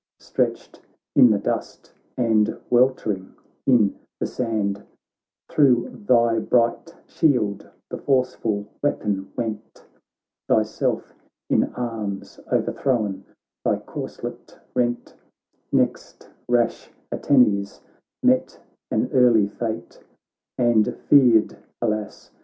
[0.19, 0.81] Stretched
[1.15, 3.35] in the dust and weltering
[3.67, 4.81] in the sand;
[5.47, 9.85] Thro' thy bright shield the forceful weapon went.
[10.49, 11.13] Thyself
[11.51, 13.25] in arms o'erthrown,
[13.63, 15.13] thy corselet rent.
[15.71, 17.81] Next rash Antennes
[18.23, 18.59] met
[18.89, 20.03] an early fate.
[20.57, 22.31] And feared, alas